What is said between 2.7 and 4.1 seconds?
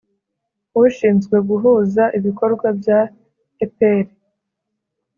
bya epr